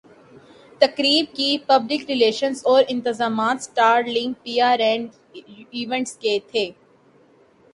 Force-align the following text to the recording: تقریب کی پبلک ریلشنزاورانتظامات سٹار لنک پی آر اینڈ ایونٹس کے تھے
تقریب 0.81 1.25
کی 1.35 1.49
پبلک 1.67 2.09
ریلشنزاورانتظامات 2.09 3.61
سٹار 3.63 4.03
لنک 4.07 4.43
پی 4.43 4.59
آر 4.69 4.79
اینڈ 4.79 5.09
ایونٹس 5.71 6.17
کے 6.17 6.37
تھے 6.51 6.69